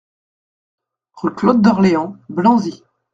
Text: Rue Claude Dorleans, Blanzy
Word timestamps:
Rue 1.13 1.35
Claude 1.35 1.61
Dorleans, 1.61 2.17
Blanzy 2.27 2.83